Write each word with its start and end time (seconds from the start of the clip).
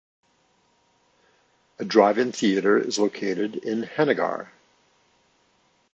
A 1.77 1.85
drive-in 1.85 2.31
theater 2.31 2.75
is 2.75 2.97
located 2.97 3.57
in 3.57 3.83
Henagar. 3.83 4.47